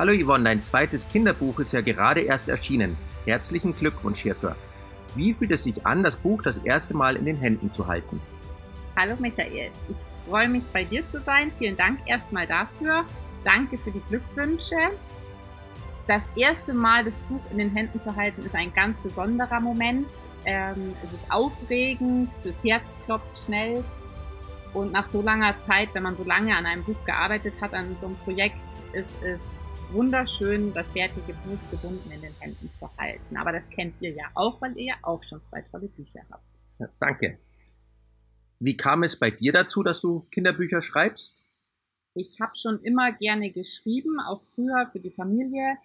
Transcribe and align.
Hallo 0.00 0.14
Yvonne, 0.14 0.44
dein 0.44 0.62
zweites 0.62 1.06
Kinderbuch 1.08 1.60
ist 1.60 1.74
ja 1.74 1.82
gerade 1.82 2.22
erst 2.22 2.48
erschienen. 2.48 2.96
Herzlichen 3.26 3.76
Glückwunsch 3.76 4.22
hierfür. 4.22 4.56
Wie 5.14 5.34
fühlt 5.34 5.50
es 5.50 5.64
sich 5.64 5.84
an, 5.84 6.02
das 6.02 6.16
Buch 6.16 6.40
das 6.40 6.56
erste 6.56 6.96
Mal 6.96 7.16
in 7.16 7.26
den 7.26 7.36
Händen 7.36 7.70
zu 7.70 7.86
halten? 7.86 8.18
Hallo 8.96 9.14
Michael, 9.18 9.70
ich 9.90 9.96
freue 10.26 10.48
mich 10.48 10.62
bei 10.72 10.84
dir 10.84 11.02
zu 11.10 11.20
sein. 11.20 11.52
Vielen 11.58 11.76
Dank 11.76 11.98
erstmal 12.06 12.46
dafür. 12.46 13.04
Danke 13.44 13.76
für 13.76 13.90
die 13.90 14.00
Glückwünsche. 14.08 14.74
Das 16.06 16.22
erste 16.34 16.72
Mal 16.72 17.04
das 17.04 17.14
Buch 17.28 17.42
in 17.50 17.58
den 17.58 17.70
Händen 17.70 18.00
zu 18.00 18.16
halten 18.16 18.42
ist 18.42 18.54
ein 18.54 18.72
ganz 18.72 18.98
besonderer 19.02 19.60
Moment. 19.60 20.06
Ähm, 20.46 20.94
es 21.04 21.12
ist 21.12 21.30
aufregend, 21.30 22.30
das 22.42 22.54
Herz 22.64 22.84
klopft 23.04 23.44
schnell. 23.44 23.84
Und 24.72 24.92
nach 24.92 25.04
so 25.04 25.20
langer 25.20 25.60
Zeit, 25.66 25.90
wenn 25.92 26.04
man 26.04 26.16
so 26.16 26.24
lange 26.24 26.56
an 26.56 26.64
einem 26.64 26.84
Buch 26.84 27.04
gearbeitet 27.04 27.52
hat, 27.60 27.74
an 27.74 27.98
so 28.00 28.06
einem 28.06 28.16
Projekt, 28.16 28.56
ist 28.94 29.10
es 29.22 29.40
wunderschön, 29.92 30.72
das 30.72 30.90
fertige 30.90 31.32
Buch 31.44 31.70
gebunden 31.70 32.10
in 32.12 32.20
den 32.20 32.34
Händen 32.40 32.70
zu 32.74 32.88
halten. 32.96 33.36
Aber 33.36 33.52
das 33.52 33.68
kennt 33.70 33.94
ihr 34.00 34.10
ja 34.10 34.24
auch, 34.34 34.60
weil 34.60 34.76
ihr 34.76 34.84
ja 34.84 34.94
auch 35.02 35.22
schon 35.22 35.42
zwei 35.44 35.62
tolle 35.62 35.88
Bücher 35.88 36.20
habt. 36.30 36.44
Ja, 36.78 36.88
danke. 36.98 37.38
Wie 38.58 38.76
kam 38.76 39.02
es 39.02 39.18
bei 39.18 39.30
dir 39.30 39.52
dazu, 39.52 39.82
dass 39.82 40.00
du 40.00 40.26
Kinderbücher 40.30 40.82
schreibst? 40.82 41.42
Ich 42.14 42.40
habe 42.40 42.52
schon 42.56 42.80
immer 42.82 43.12
gerne 43.12 43.50
geschrieben, 43.50 44.20
auch 44.20 44.42
früher 44.54 44.88
für 44.92 45.00
die 45.00 45.10
Familie. 45.10 45.76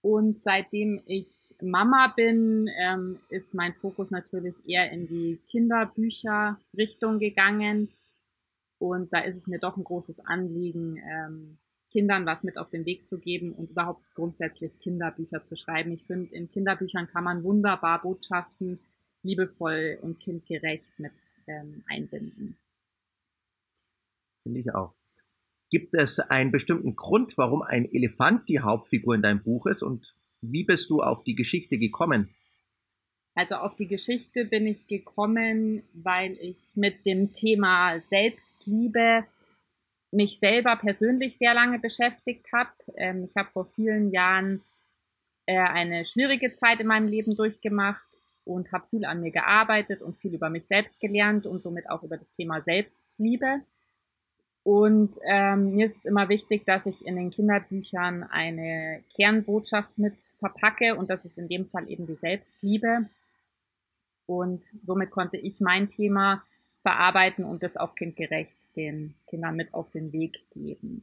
Und 0.00 0.40
seitdem 0.40 1.00
ich 1.06 1.26
Mama 1.62 2.12
bin, 2.14 2.68
ähm, 2.78 3.20
ist 3.30 3.54
mein 3.54 3.74
Fokus 3.74 4.10
natürlich 4.10 4.54
eher 4.66 4.92
in 4.92 5.06
die 5.06 5.40
Kinderbücher-Richtung 5.50 7.18
gegangen. 7.18 7.88
Und 8.78 9.12
da 9.14 9.20
ist 9.20 9.36
es 9.36 9.46
mir 9.46 9.58
doch 9.58 9.78
ein 9.78 9.84
großes 9.84 10.20
Anliegen, 10.20 10.98
ähm, 10.98 11.58
Kindern 11.94 12.26
was 12.26 12.42
mit 12.42 12.58
auf 12.58 12.70
den 12.70 12.84
Weg 12.86 13.08
zu 13.08 13.18
geben 13.18 13.52
und 13.52 13.70
überhaupt 13.70 14.02
grundsätzlich 14.14 14.76
Kinderbücher 14.80 15.44
zu 15.44 15.54
schreiben. 15.54 15.92
Ich 15.92 16.02
finde, 16.02 16.34
in 16.34 16.50
Kinderbüchern 16.50 17.06
kann 17.06 17.22
man 17.22 17.44
wunderbar 17.44 18.02
Botschaften 18.02 18.80
liebevoll 19.22 19.98
und 20.02 20.18
kindgerecht 20.18 20.98
mit 20.98 21.12
ähm, 21.46 21.84
einbinden. 21.86 22.56
Finde 24.42 24.58
ich 24.58 24.74
auch. 24.74 24.92
Gibt 25.70 25.94
es 25.94 26.18
einen 26.18 26.50
bestimmten 26.50 26.96
Grund, 26.96 27.38
warum 27.38 27.62
ein 27.62 27.84
Elefant 27.84 28.48
die 28.48 28.58
Hauptfigur 28.58 29.14
in 29.14 29.22
deinem 29.22 29.44
Buch 29.44 29.66
ist 29.66 29.82
und 29.82 30.16
wie 30.40 30.64
bist 30.64 30.90
du 30.90 31.00
auf 31.00 31.22
die 31.22 31.36
Geschichte 31.36 31.78
gekommen? 31.78 32.34
Also 33.36 33.54
auf 33.54 33.76
die 33.76 33.86
Geschichte 33.86 34.44
bin 34.44 34.66
ich 34.66 34.88
gekommen, 34.88 35.84
weil 35.92 36.36
ich 36.40 36.58
mit 36.74 37.06
dem 37.06 37.32
Thema 37.32 38.00
Selbstliebe 38.10 39.26
mich 40.14 40.38
selber 40.38 40.76
persönlich 40.76 41.36
sehr 41.36 41.54
lange 41.54 41.78
beschäftigt 41.78 42.46
habe. 42.52 42.70
Ähm, 42.96 43.24
ich 43.24 43.36
habe 43.36 43.50
vor 43.52 43.66
vielen 43.66 44.10
Jahren 44.10 44.62
äh, 45.46 45.58
eine 45.58 46.04
schwierige 46.04 46.54
Zeit 46.54 46.80
in 46.80 46.86
meinem 46.86 47.08
Leben 47.08 47.36
durchgemacht 47.36 48.06
und 48.44 48.72
habe 48.72 48.86
viel 48.88 49.04
an 49.04 49.20
mir 49.20 49.30
gearbeitet 49.30 50.02
und 50.02 50.18
viel 50.18 50.34
über 50.34 50.50
mich 50.50 50.66
selbst 50.66 51.00
gelernt 51.00 51.46
und 51.46 51.62
somit 51.62 51.88
auch 51.90 52.02
über 52.02 52.16
das 52.16 52.30
Thema 52.32 52.60
Selbstliebe. 52.60 53.62
Und 54.62 55.18
ähm, 55.26 55.74
mir 55.74 55.86
ist 55.86 55.98
es 55.98 56.04
immer 56.06 56.28
wichtig, 56.30 56.64
dass 56.64 56.86
ich 56.86 57.06
in 57.06 57.16
den 57.16 57.30
Kinderbüchern 57.30 58.22
eine 58.22 59.02
Kernbotschaft 59.14 59.98
mit 59.98 60.14
verpacke 60.38 60.94
und 60.96 61.10
das 61.10 61.26
ist 61.26 61.36
in 61.36 61.48
dem 61.48 61.66
Fall 61.66 61.90
eben 61.90 62.06
die 62.06 62.14
Selbstliebe. 62.14 63.10
Und 64.26 64.64
somit 64.82 65.10
konnte 65.10 65.36
ich 65.36 65.60
mein 65.60 65.90
Thema 65.90 66.42
verarbeiten 66.84 67.46
und 67.46 67.62
das 67.62 67.78
auch 67.78 67.94
kindgerecht 67.94 68.76
den 68.76 69.14
Kindern 69.26 69.56
mit 69.56 69.72
auf 69.72 69.90
den 69.90 70.12
Weg 70.12 70.48
geben. 70.50 71.02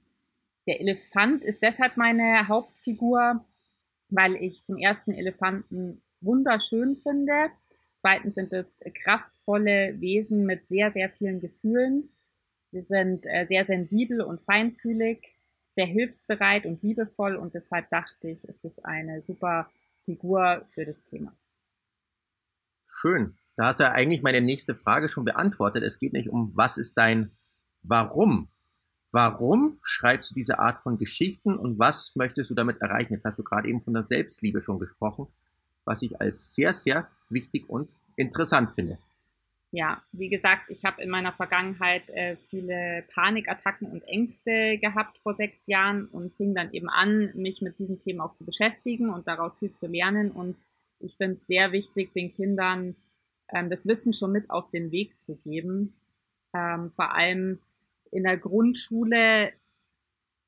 Der 0.67 0.79
Elefant 0.79 1.43
ist 1.43 1.63
deshalb 1.63 1.97
meine 1.97 2.47
Hauptfigur, 2.47 3.43
weil 4.09 4.35
ich 4.35 4.63
zum 4.63 4.77
ersten 4.77 5.11
Elefanten 5.11 6.03
wunderschön 6.21 6.97
finde. 6.97 7.49
Zweitens 7.97 8.35
sind 8.35 8.53
es 8.53 8.67
kraftvolle 9.03 9.99
Wesen 9.99 10.45
mit 10.45 10.67
sehr, 10.67 10.91
sehr 10.91 11.09
vielen 11.09 11.39
Gefühlen. 11.39 12.09
Sie 12.71 12.81
sind 12.81 13.25
äh, 13.25 13.45
sehr 13.47 13.65
sensibel 13.65 14.21
und 14.21 14.39
feinfühlig, 14.41 15.33
sehr 15.71 15.87
hilfsbereit 15.87 16.67
und 16.67 16.83
liebevoll 16.83 17.35
und 17.35 17.55
deshalb 17.55 17.89
dachte 17.89 18.29
ich, 18.29 18.43
ist 18.43 18.63
es 18.65 18.77
eine 18.83 19.23
super 19.23 19.71
Figur 20.03 20.63
für 20.69 20.85
das 20.85 21.03
Thema. 21.03 21.33
Schön. 22.87 23.35
Da 23.55 23.65
hast 23.65 23.79
du 23.79 23.83
ja 23.83 23.91
eigentlich 23.91 24.21
meine 24.21 24.41
nächste 24.41 24.75
Frage 24.75 25.09
schon 25.09 25.25
beantwortet. 25.25 25.83
Es 25.83 25.99
geht 25.99 26.13
nicht 26.13 26.29
um, 26.29 26.51
was 26.55 26.77
ist 26.77 26.97
dein 26.97 27.31
Warum? 27.83 28.49
Warum 29.11 29.79
schreibst 29.83 30.31
du 30.31 30.35
diese 30.35 30.59
Art 30.59 30.79
von 30.79 30.97
Geschichten 30.97 31.57
und 31.57 31.79
was 31.79 32.15
möchtest 32.15 32.49
du 32.49 32.55
damit 32.55 32.81
erreichen? 32.81 33.13
Jetzt 33.13 33.25
hast 33.25 33.39
du 33.39 33.43
gerade 33.43 33.67
eben 33.67 33.81
von 33.81 33.93
der 33.93 34.03
Selbstliebe 34.03 34.61
schon 34.61 34.79
gesprochen, 34.79 35.27
was 35.83 36.01
ich 36.01 36.21
als 36.21 36.55
sehr, 36.55 36.73
sehr 36.73 37.09
wichtig 37.29 37.69
und 37.69 37.91
interessant 38.15 38.71
finde. 38.71 38.99
Ja, 39.73 40.01
wie 40.11 40.29
gesagt, 40.29 40.69
ich 40.69 40.83
habe 40.83 41.01
in 41.01 41.09
meiner 41.09 41.31
Vergangenheit 41.31 42.09
äh, 42.09 42.35
viele 42.49 43.05
Panikattacken 43.13 43.89
und 43.89 44.01
Ängste 44.03 44.77
gehabt 44.77 45.17
vor 45.19 45.33
sechs 45.35 45.65
Jahren 45.65 46.07
und 46.07 46.35
fing 46.35 46.53
dann 46.53 46.73
eben 46.73 46.89
an, 46.89 47.31
mich 47.35 47.61
mit 47.61 47.79
diesen 47.79 47.99
Themen 47.99 48.19
auch 48.19 48.35
zu 48.35 48.45
beschäftigen 48.45 49.09
und 49.09 49.27
daraus 49.27 49.57
viel 49.59 49.73
zu 49.73 49.87
lernen. 49.87 50.31
Und 50.31 50.57
ich 50.99 51.15
finde 51.15 51.37
es 51.37 51.47
sehr 51.47 51.71
wichtig, 51.71 52.13
den 52.13 52.33
Kindern 52.33 52.95
ähm, 53.51 53.69
das 53.69 53.85
Wissen 53.87 54.13
schon 54.13 54.31
mit 54.31 54.49
auf 54.49 54.69
den 54.69 54.91
Weg 54.91 55.21
zu 55.21 55.35
geben. 55.37 55.93
Ähm, 56.53 56.91
vor 56.91 57.13
allem 57.15 57.59
in 58.11 58.23
der 58.23 58.37
Grundschule 58.37 59.51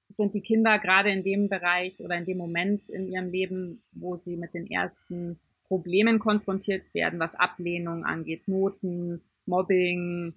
sind 0.09 0.33
die 0.33 0.41
Kinder 0.41 0.79
gerade 0.79 1.11
in 1.11 1.23
dem 1.23 1.49
Bereich 1.49 1.99
oder 1.99 2.15
in 2.15 2.25
dem 2.25 2.37
Moment 2.37 2.89
in 2.89 3.07
ihrem 3.07 3.31
Leben, 3.31 3.83
wo 3.93 4.15
sie 4.15 4.37
mit 4.37 4.53
den 4.53 4.69
ersten 4.69 5.39
Problemen 5.67 6.19
konfrontiert 6.19 6.93
werden, 6.93 7.19
was 7.19 7.35
Ablehnung 7.35 8.05
angeht, 8.05 8.47
Noten, 8.47 9.21
Mobbing, 9.45 10.33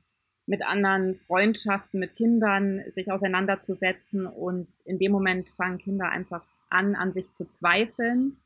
mit 0.46 0.64
anderen 0.64 1.16
Freundschaften, 1.16 1.98
mit 2.00 2.14
Kindern 2.14 2.82
sich 2.90 3.10
auseinanderzusetzen. 3.10 4.26
Und 4.26 4.68
in 4.84 4.98
dem 4.98 5.12
Moment 5.12 5.50
fangen 5.50 5.78
Kinder 5.78 6.08
einfach 6.08 6.44
an, 6.70 6.94
an 6.94 7.12
sich 7.12 7.32
zu 7.32 7.48
zweifeln 7.48 8.36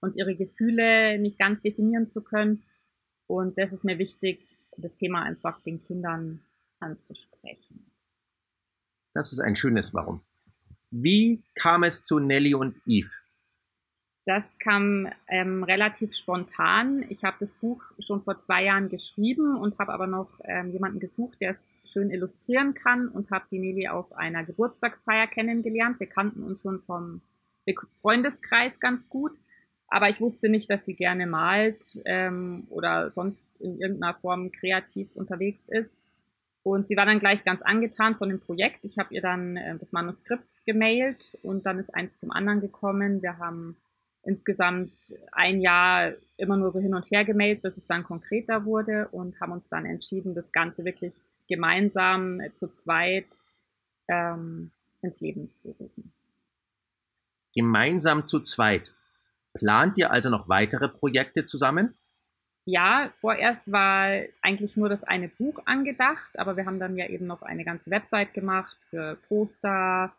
und 0.00 0.16
ihre 0.16 0.34
Gefühle 0.34 1.18
nicht 1.18 1.38
ganz 1.38 1.60
definieren 1.60 2.08
zu 2.08 2.22
können. 2.22 2.62
Und 3.30 3.58
das 3.58 3.72
ist 3.72 3.84
mir 3.84 3.96
wichtig, 3.98 4.44
das 4.76 4.96
Thema 4.96 5.22
einfach 5.22 5.60
den 5.60 5.80
Kindern 5.80 6.40
anzusprechen. 6.80 7.92
Das 9.14 9.32
ist 9.32 9.38
ein 9.38 9.54
schönes 9.54 9.94
Warum. 9.94 10.22
Wie 10.90 11.44
kam 11.54 11.84
es 11.84 12.02
zu 12.02 12.18
Nelly 12.18 12.54
und 12.54 12.76
Eve? 12.86 13.10
Das 14.26 14.58
kam 14.58 15.08
ähm, 15.28 15.62
relativ 15.62 16.14
spontan. 16.14 17.04
Ich 17.08 17.22
habe 17.22 17.36
das 17.38 17.52
Buch 17.54 17.80
schon 18.00 18.20
vor 18.22 18.40
zwei 18.40 18.64
Jahren 18.64 18.88
geschrieben 18.88 19.56
und 19.56 19.78
habe 19.78 19.92
aber 19.92 20.08
noch 20.08 20.40
ähm, 20.44 20.72
jemanden 20.72 20.98
gesucht, 20.98 21.40
der 21.40 21.52
es 21.52 21.78
schön 21.84 22.10
illustrieren 22.10 22.74
kann 22.74 23.06
und 23.06 23.30
habe 23.30 23.46
die 23.48 23.60
Nelly 23.60 23.88
auf 23.88 24.12
einer 24.12 24.44
Geburtstagsfeier 24.44 25.28
kennengelernt. 25.28 26.00
Wir 26.00 26.08
kannten 26.08 26.42
uns 26.42 26.62
schon 26.62 26.82
vom 26.82 27.22
Freundeskreis 28.00 28.80
ganz 28.80 29.08
gut 29.08 29.38
aber 29.90 30.08
ich 30.08 30.20
wusste 30.20 30.48
nicht, 30.48 30.70
dass 30.70 30.84
sie 30.84 30.94
gerne 30.94 31.26
malt 31.26 31.98
ähm, 32.04 32.66
oder 32.70 33.10
sonst 33.10 33.44
in 33.58 33.80
irgendeiner 33.80 34.14
Form 34.14 34.52
kreativ 34.52 35.08
unterwegs 35.14 35.66
ist. 35.66 35.96
Und 36.62 36.86
sie 36.86 36.96
war 36.96 37.06
dann 37.06 37.18
gleich 37.18 37.42
ganz 37.42 37.60
angetan 37.62 38.14
von 38.14 38.28
dem 38.28 38.38
Projekt. 38.38 38.84
Ich 38.84 38.98
habe 38.98 39.12
ihr 39.12 39.20
dann 39.20 39.56
äh, 39.56 39.76
das 39.78 39.92
Manuskript 39.92 40.64
gemailt 40.64 41.36
und 41.42 41.66
dann 41.66 41.80
ist 41.80 41.92
eins 41.92 42.20
zum 42.20 42.30
anderen 42.30 42.60
gekommen. 42.60 43.20
Wir 43.20 43.38
haben 43.38 43.76
insgesamt 44.22 44.92
ein 45.32 45.60
Jahr 45.60 46.12
immer 46.36 46.56
nur 46.56 46.70
so 46.70 46.78
hin 46.78 46.94
und 46.94 47.10
her 47.10 47.24
gemailt, 47.24 47.62
bis 47.62 47.76
es 47.76 47.86
dann 47.86 48.04
konkreter 48.04 48.64
wurde 48.64 49.08
und 49.08 49.40
haben 49.40 49.52
uns 49.52 49.68
dann 49.68 49.86
entschieden, 49.86 50.34
das 50.34 50.52
Ganze 50.52 50.84
wirklich 50.84 51.14
gemeinsam 51.48 52.38
äh, 52.38 52.54
zu 52.54 52.72
zweit 52.72 53.26
ähm, 54.06 54.70
ins 55.02 55.20
Leben 55.20 55.52
zu 55.54 55.70
rufen. 55.80 56.12
Gemeinsam 57.54 58.28
zu 58.28 58.40
zweit. 58.40 58.92
Plant 59.54 59.98
ihr 59.98 60.10
also 60.10 60.30
noch 60.30 60.48
weitere 60.48 60.88
Projekte 60.88 61.46
zusammen? 61.46 61.94
Ja, 62.66 63.10
vorerst 63.20 63.70
war 63.70 64.22
eigentlich 64.42 64.76
nur 64.76 64.88
das 64.88 65.02
eine 65.02 65.28
Buch 65.28 65.60
angedacht, 65.64 66.38
aber 66.38 66.56
wir 66.56 66.66
haben 66.66 66.78
dann 66.78 66.96
ja 66.96 67.08
eben 67.08 67.26
noch 67.26 67.42
eine 67.42 67.64
ganze 67.64 67.90
Website 67.90 68.34
gemacht 68.34 68.76
für 68.90 69.16
Poster 69.28 70.12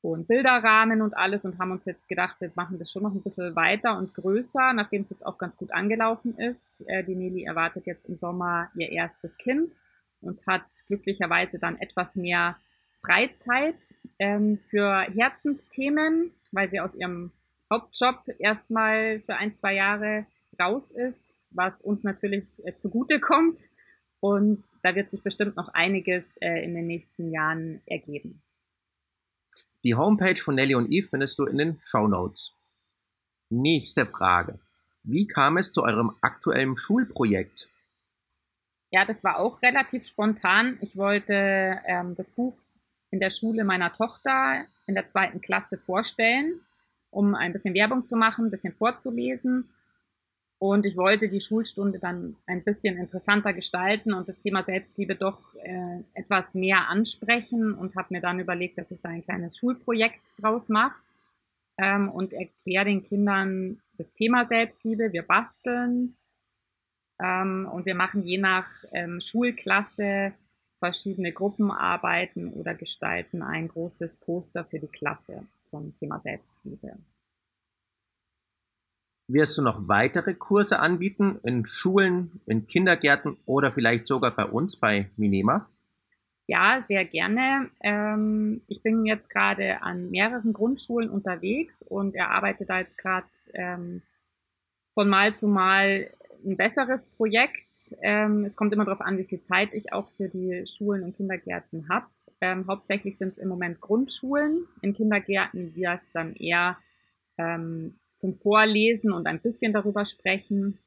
und 0.00 0.26
Bilderrahmen 0.26 1.02
und 1.02 1.16
alles 1.16 1.44
und 1.44 1.58
haben 1.58 1.70
uns 1.70 1.84
jetzt 1.84 2.08
gedacht, 2.08 2.40
wir 2.40 2.50
machen 2.54 2.78
das 2.78 2.90
schon 2.90 3.02
noch 3.02 3.14
ein 3.14 3.22
bisschen 3.22 3.54
weiter 3.56 3.96
und 3.96 4.12
größer, 4.14 4.72
nachdem 4.72 5.02
es 5.02 5.10
jetzt 5.10 5.24
auch 5.24 5.38
ganz 5.38 5.56
gut 5.56 5.72
angelaufen 5.72 6.36
ist. 6.36 6.82
Äh, 6.86 7.04
die 7.04 7.14
Nelly 7.14 7.44
erwartet 7.44 7.86
jetzt 7.86 8.06
im 8.06 8.16
Sommer 8.16 8.70
ihr 8.74 8.90
erstes 8.90 9.38
Kind 9.38 9.80
und 10.20 10.46
hat 10.46 10.64
glücklicherweise 10.86 11.58
dann 11.58 11.78
etwas 11.78 12.16
mehr 12.16 12.56
Freizeit 13.00 13.76
ähm, 14.18 14.58
für 14.68 15.02
Herzensthemen, 15.02 16.32
weil 16.52 16.68
sie 16.70 16.80
aus 16.80 16.94
ihrem 16.94 17.32
Hauptjob 17.72 18.22
erstmal 18.38 19.20
für 19.20 19.34
ein, 19.34 19.54
zwei 19.54 19.74
Jahre 19.74 20.26
raus 20.60 20.90
ist, 20.90 21.34
was 21.50 21.80
uns 21.80 22.02
natürlich 22.02 22.44
äh, 22.64 22.74
zugute 22.76 23.20
kommt. 23.20 23.58
Und 24.20 24.64
da 24.82 24.94
wird 24.94 25.10
sich 25.10 25.22
bestimmt 25.22 25.56
noch 25.56 25.68
einiges 25.68 26.36
äh, 26.38 26.64
in 26.64 26.74
den 26.74 26.86
nächsten 26.86 27.30
Jahren 27.30 27.82
ergeben. 27.86 28.42
Die 29.84 29.94
Homepage 29.94 30.36
von 30.36 30.54
Nelly 30.54 30.74
und 30.74 30.90
Eve 30.90 31.06
findest 31.06 31.38
du 31.38 31.44
in 31.44 31.58
den 31.58 31.78
Show 31.82 32.08
Notes. 32.08 32.56
Nächste 33.50 34.06
Frage. 34.06 34.58
Wie 35.02 35.26
kam 35.26 35.58
es 35.58 35.72
zu 35.72 35.82
eurem 35.82 36.16
aktuellen 36.22 36.76
Schulprojekt? 36.76 37.68
Ja, 38.90 39.04
das 39.04 39.22
war 39.22 39.38
auch 39.38 39.60
relativ 39.60 40.06
spontan. 40.06 40.78
Ich 40.80 40.96
wollte 40.96 41.80
ähm, 41.84 42.14
das 42.14 42.30
Buch 42.30 42.56
in 43.10 43.20
der 43.20 43.30
Schule 43.30 43.64
meiner 43.64 43.92
Tochter 43.92 44.64
in 44.86 44.94
der 44.94 45.08
zweiten 45.08 45.40
Klasse 45.40 45.76
vorstellen, 45.76 46.60
um 47.14 47.34
ein 47.34 47.52
bisschen 47.52 47.74
Werbung 47.74 48.06
zu 48.06 48.16
machen, 48.16 48.46
ein 48.46 48.50
bisschen 48.50 48.74
vorzulesen. 48.74 49.68
Und 50.58 50.86
ich 50.86 50.96
wollte 50.96 51.28
die 51.28 51.40
Schulstunde 51.40 51.98
dann 51.98 52.36
ein 52.46 52.64
bisschen 52.64 52.96
interessanter 52.96 53.52
gestalten 53.52 54.14
und 54.14 54.28
das 54.28 54.38
Thema 54.38 54.62
Selbstliebe 54.62 55.14
doch 55.14 55.54
äh, 55.56 56.00
etwas 56.14 56.54
mehr 56.54 56.88
ansprechen 56.88 57.74
und 57.74 57.96
habe 57.96 58.08
mir 58.10 58.20
dann 58.20 58.40
überlegt, 58.40 58.78
dass 58.78 58.90
ich 58.90 59.00
da 59.00 59.10
ein 59.10 59.24
kleines 59.24 59.58
Schulprojekt 59.58 60.22
draus 60.40 60.68
mache 60.68 60.94
ähm, 61.76 62.08
und 62.08 62.32
erkläre 62.32 62.86
den 62.86 63.02
Kindern 63.02 63.80
das 63.98 64.12
Thema 64.12 64.46
Selbstliebe. 64.46 65.12
Wir 65.12 65.22
basteln 65.22 66.16
ähm, 67.22 67.68
und 67.70 67.84
wir 67.84 67.94
machen 67.94 68.22
je 68.22 68.38
nach 68.38 68.68
ähm, 68.92 69.20
Schulklasse 69.20 70.32
verschiedene 70.78 71.32
Gruppenarbeiten 71.32 72.52
oder 72.52 72.74
gestalten 72.74 73.42
ein 73.42 73.68
großes 73.68 74.16
Poster 74.16 74.64
für 74.64 74.78
die 74.78 74.88
Klasse 74.88 75.46
zum 75.74 75.94
Thema 75.96 76.20
Selbstliebe. 76.20 76.98
Wirst 79.26 79.58
du 79.58 79.62
noch 79.62 79.88
weitere 79.88 80.34
Kurse 80.34 80.78
anbieten 80.78 81.40
in 81.42 81.64
Schulen, 81.64 82.40
in 82.46 82.66
Kindergärten 82.66 83.38
oder 83.46 83.72
vielleicht 83.72 84.06
sogar 84.06 84.30
bei 84.36 84.44
uns 84.44 84.76
bei 84.76 85.10
Minema? 85.16 85.68
Ja, 86.46 86.82
sehr 86.86 87.06
gerne. 87.06 87.70
Ähm, 87.80 88.60
ich 88.68 88.82
bin 88.82 89.06
jetzt 89.06 89.30
gerade 89.30 89.82
an 89.82 90.10
mehreren 90.10 90.52
Grundschulen 90.52 91.08
unterwegs 91.08 91.82
und 91.82 92.14
erarbeite 92.14 92.66
da 92.66 92.80
jetzt 92.80 92.98
gerade 92.98 93.26
ähm, 93.54 94.02
von 94.92 95.08
Mal 95.08 95.34
zu 95.34 95.48
Mal 95.48 96.10
ein 96.44 96.58
besseres 96.58 97.06
Projekt. 97.06 97.96
Ähm, 98.02 98.44
es 98.44 98.56
kommt 98.56 98.74
immer 98.74 98.84
darauf 98.84 99.00
an, 99.00 99.16
wie 99.16 99.24
viel 99.24 99.40
Zeit 99.40 99.72
ich 99.72 99.94
auch 99.94 100.08
für 100.18 100.28
die 100.28 100.66
Schulen 100.66 101.02
und 101.02 101.16
Kindergärten 101.16 101.88
habe. 101.88 102.06
Ähm, 102.40 102.66
hauptsächlich 102.66 103.16
sind 103.18 103.32
es 103.32 103.38
im 103.38 103.48
Moment 103.48 103.80
Grundschulen. 103.80 104.66
In 104.82 104.92
Kindergärten 104.94 105.74
wird 105.74 106.00
es 106.00 106.10
dann 106.12 106.34
eher 106.34 106.78
ähm, 107.38 107.98
zum 108.16 108.34
Vorlesen 108.34 109.12
und 109.12 109.26
ein 109.26 109.40
bisschen 109.40 109.72
darüber 109.72 110.06
sprechen. 110.06 110.78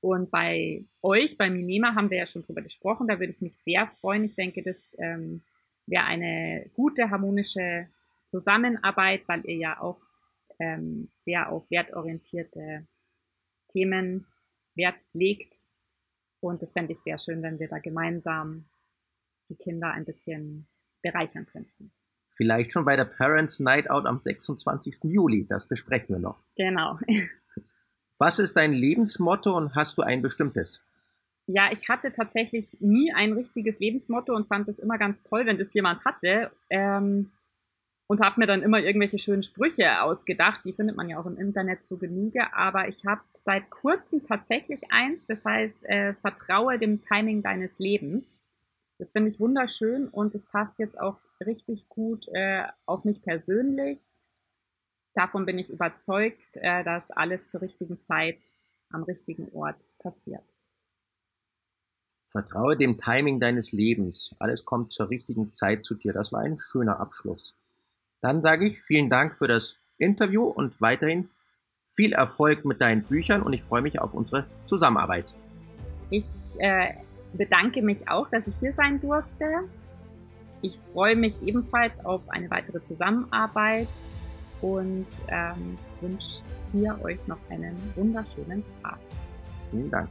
Und 0.00 0.30
bei 0.30 0.84
euch, 1.02 1.36
bei 1.36 1.50
Minema, 1.50 1.94
haben 1.94 2.10
wir 2.10 2.18
ja 2.18 2.26
schon 2.26 2.42
drüber 2.42 2.62
gesprochen. 2.62 3.08
Da 3.08 3.18
würde 3.18 3.32
ich 3.32 3.40
mich 3.40 3.54
sehr 3.56 3.86
freuen. 4.00 4.24
Ich 4.24 4.34
denke, 4.34 4.62
das 4.62 4.76
ähm, 4.98 5.42
wäre 5.86 6.04
eine 6.04 6.70
gute, 6.74 7.10
harmonische 7.10 7.88
Zusammenarbeit, 8.26 9.26
weil 9.28 9.44
ihr 9.46 9.56
ja 9.56 9.80
auch 9.80 10.00
ähm, 10.58 11.08
sehr 11.18 11.50
auf 11.50 11.70
wertorientierte 11.70 12.86
Themen 13.68 14.26
Wert 14.74 14.96
legt. 15.12 15.58
Und 16.40 16.62
das 16.62 16.72
fände 16.72 16.92
ich 16.92 16.98
sehr 17.00 17.18
schön, 17.18 17.42
wenn 17.42 17.58
wir 17.58 17.68
da 17.68 17.78
gemeinsam 17.78 18.64
die 19.48 19.56
Kinder 19.56 19.92
ein 19.92 20.04
bisschen 20.04 20.66
bereichern 21.02 21.46
könnten. 21.46 21.92
Vielleicht 22.30 22.72
schon 22.72 22.84
bei 22.84 22.96
der 22.96 23.04
Parents 23.04 23.60
Night 23.60 23.88
Out 23.90 24.06
am 24.06 24.18
26. 24.18 25.04
Juli. 25.04 25.46
Das 25.46 25.68
besprechen 25.68 26.16
wir 26.16 26.20
noch. 26.20 26.42
Genau. 26.56 26.98
Was 28.18 28.38
ist 28.38 28.56
dein 28.56 28.72
Lebensmotto 28.72 29.56
und 29.56 29.74
hast 29.74 29.98
du 29.98 30.02
ein 30.02 30.22
bestimmtes? 30.22 30.84
Ja, 31.46 31.68
ich 31.72 31.88
hatte 31.88 32.10
tatsächlich 32.10 32.76
nie 32.80 33.12
ein 33.12 33.32
richtiges 33.32 33.78
Lebensmotto 33.78 34.34
und 34.34 34.46
fand 34.46 34.68
es 34.68 34.78
immer 34.78 34.98
ganz 34.98 35.24
toll, 35.24 35.46
wenn 35.46 35.58
das 35.58 35.74
jemand 35.74 36.04
hatte. 36.04 36.50
Ähm, 36.70 37.30
und 38.06 38.20
habe 38.20 38.40
mir 38.40 38.46
dann 38.46 38.62
immer 38.62 38.80
irgendwelche 38.80 39.18
schönen 39.18 39.42
Sprüche 39.42 40.02
ausgedacht. 40.02 40.64
Die 40.64 40.72
findet 40.72 40.96
man 40.96 41.08
ja 41.08 41.18
auch 41.18 41.26
im 41.26 41.38
Internet 41.38 41.84
zu 41.84 41.98
Genüge. 41.98 42.52
Aber 42.52 42.88
ich 42.88 43.04
habe 43.06 43.22
seit 43.40 43.70
kurzem 43.70 44.24
tatsächlich 44.26 44.80
eins, 44.90 45.24
das 45.26 45.44
heißt, 45.44 45.84
äh, 45.84 46.14
vertraue 46.14 46.78
dem 46.78 47.00
Timing 47.00 47.42
deines 47.42 47.78
Lebens. 47.78 48.40
Das 49.04 49.10
finde 49.10 49.30
ich 49.30 49.38
wunderschön 49.38 50.08
und 50.08 50.34
es 50.34 50.46
passt 50.46 50.78
jetzt 50.78 50.98
auch 50.98 51.18
richtig 51.44 51.90
gut 51.90 52.26
äh, 52.32 52.64
auf 52.86 53.04
mich 53.04 53.20
persönlich. 53.20 54.00
Davon 55.12 55.44
bin 55.44 55.58
ich 55.58 55.68
überzeugt, 55.68 56.48
äh, 56.54 56.82
dass 56.84 57.10
alles 57.10 57.46
zur 57.48 57.60
richtigen 57.60 58.00
Zeit 58.00 58.38
am 58.88 59.02
richtigen 59.02 59.50
Ort 59.52 59.76
passiert. 59.98 60.40
Vertraue 62.28 62.78
dem 62.78 62.96
Timing 62.96 63.40
deines 63.40 63.72
Lebens. 63.72 64.34
Alles 64.38 64.64
kommt 64.64 64.90
zur 64.94 65.10
richtigen 65.10 65.52
Zeit 65.52 65.84
zu 65.84 65.96
dir. 65.96 66.14
Das 66.14 66.32
war 66.32 66.40
ein 66.40 66.58
schöner 66.58 66.98
Abschluss. 66.98 67.58
Dann 68.22 68.40
sage 68.40 68.64
ich 68.64 68.80
vielen 68.80 69.10
Dank 69.10 69.34
für 69.34 69.48
das 69.48 69.76
Interview 69.98 70.44
und 70.44 70.80
weiterhin 70.80 71.28
viel 71.84 72.14
Erfolg 72.14 72.64
mit 72.64 72.80
deinen 72.80 73.04
Büchern 73.04 73.42
und 73.42 73.52
ich 73.52 73.62
freue 73.62 73.82
mich 73.82 74.00
auf 74.00 74.14
unsere 74.14 74.46
Zusammenarbeit. 74.64 75.34
Ich 76.08 76.24
äh, 76.58 77.03
bedanke 77.36 77.82
mich 77.82 78.08
auch, 78.08 78.28
dass 78.28 78.46
ich 78.46 78.56
hier 78.58 78.72
sein 78.72 79.00
durfte. 79.00 79.68
Ich 80.62 80.78
freue 80.92 81.16
mich 81.16 81.40
ebenfalls 81.42 81.92
auf 82.04 82.22
eine 82.28 82.50
weitere 82.50 82.82
Zusammenarbeit 82.82 83.88
und 84.62 85.06
ähm, 85.28 85.76
wünsche 86.00 86.40
dir 86.72 86.98
euch 87.02 87.18
noch 87.26 87.38
einen 87.50 87.76
wunderschönen 87.96 88.64
Tag. 88.82 88.98
Vielen 89.70 89.90
Dank. 89.90 90.08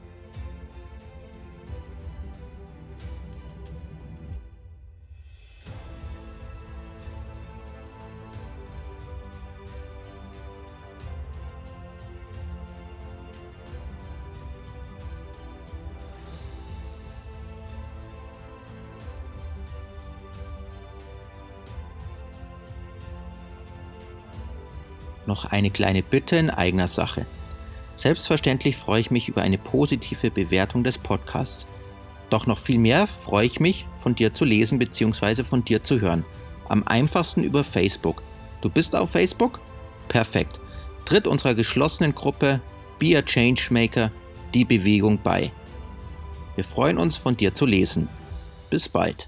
Noch 25.26 25.46
eine 25.46 25.70
kleine 25.70 26.04
Bitte 26.04 26.36
in 26.36 26.50
eigener 26.50 26.88
Sache. 26.88 27.26
Selbstverständlich 27.96 28.76
freue 28.76 29.02
ich 29.02 29.12
mich 29.12 29.30
über 29.30 29.42
eine 29.42 29.58
positive 29.58 30.32
Bewertung 30.32 30.84
des 30.84 30.98
Podcasts. 30.98 31.66
Doch 32.30 32.48
noch 32.48 32.58
viel 32.58 32.80
mehr 32.80 33.06
freue 33.08 33.46
ich 33.46 33.60
mich, 33.60 33.86
von 33.98 34.16
dir 34.16 34.34
zu 34.34 34.46
lesen 34.46 34.80
bzw. 34.80 35.44
von 35.44 35.64
dir 35.64 35.84
zu 35.84 36.02
hören. 36.02 36.26
Am 36.68 36.84
einfachsten 36.88 37.44
über 37.44 37.64
Facebook. 37.64 38.24
Du 38.62 38.70
bist 38.70 38.96
auf 38.96 39.12
Facebook? 39.12 39.60
Perfekt. 40.08 40.60
Tritt 41.06 41.28
unserer 41.28 41.54
geschlossenen 41.54 42.16
Gruppe 42.16 42.62
Be 42.98 43.18
a 43.18 43.22
Changemaker 43.22 44.12
die 44.54 44.66
Bewegung 44.66 45.20
bei. 45.22 45.52
Wir 46.56 46.64
freuen 46.64 46.98
uns, 46.98 47.18
von 47.18 47.36
dir 47.36 47.54
zu 47.54 47.66
lesen. 47.66 48.08
Bis 48.70 48.88
bald. 48.88 49.28